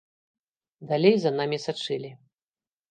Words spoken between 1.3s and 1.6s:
намі